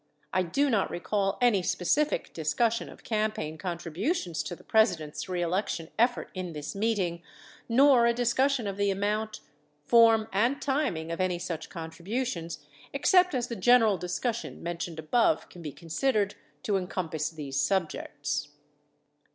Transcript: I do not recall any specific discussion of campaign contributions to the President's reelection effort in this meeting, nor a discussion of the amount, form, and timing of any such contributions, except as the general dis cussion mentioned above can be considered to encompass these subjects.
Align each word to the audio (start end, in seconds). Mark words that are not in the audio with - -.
I 0.33 0.41
do 0.41 0.67
not 0.71 0.89
recall 0.89 1.37
any 1.41 1.61
specific 1.61 2.33
discussion 2.33 2.89
of 2.89 3.03
campaign 3.03 3.59
contributions 3.59 4.41
to 4.41 4.55
the 4.55 4.63
President's 4.63 5.29
reelection 5.29 5.89
effort 5.99 6.31
in 6.33 6.53
this 6.53 6.73
meeting, 6.73 7.21
nor 7.69 8.07
a 8.07 8.11
discussion 8.11 8.65
of 8.65 8.77
the 8.77 8.89
amount, 8.89 9.41
form, 9.85 10.27
and 10.33 10.59
timing 10.59 11.11
of 11.11 11.21
any 11.21 11.37
such 11.37 11.69
contributions, 11.69 12.65
except 12.93 13.35
as 13.35 13.47
the 13.47 13.55
general 13.55 13.99
dis 13.99 14.19
cussion 14.19 14.61
mentioned 14.61 14.97
above 14.97 15.49
can 15.49 15.61
be 15.61 15.71
considered 15.71 16.33
to 16.63 16.77
encompass 16.77 17.29
these 17.29 17.59
subjects. 17.59 18.47